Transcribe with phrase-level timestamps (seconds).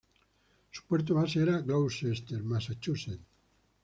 [0.71, 3.21] Su puerto base era Gloucester, Massachusetts.